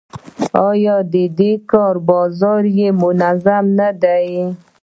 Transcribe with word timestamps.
آیا 0.69 0.95
د 1.37 1.39
کار 1.71 1.95
بازار 2.09 2.61
یې 2.77 2.87
منظم 3.01 3.65
نه 3.79 3.89
دی؟ 4.01 4.27